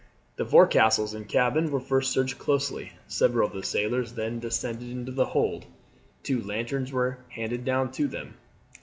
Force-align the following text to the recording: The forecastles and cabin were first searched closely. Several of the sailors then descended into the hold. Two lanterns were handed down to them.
The 0.37 0.47
forecastles 0.47 1.13
and 1.13 1.29
cabin 1.29 1.69
were 1.69 1.79
first 1.79 2.11
searched 2.11 2.39
closely. 2.39 2.93
Several 3.07 3.47
of 3.47 3.53
the 3.53 3.61
sailors 3.61 4.13
then 4.13 4.39
descended 4.39 4.89
into 4.89 5.11
the 5.11 5.25
hold. 5.27 5.67
Two 6.23 6.41
lanterns 6.41 6.91
were 6.91 7.19
handed 7.29 7.65
down 7.65 7.91
to 7.91 8.07
them. 8.07 8.33